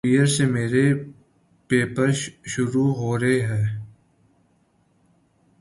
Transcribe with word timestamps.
پیر 0.05 0.25
سے 0.25 0.45
میرے 0.45 0.85
پیپر 1.69 2.11
شروع 2.45 2.89
ہورہے 2.93 3.39
ھیںـ 3.41 3.65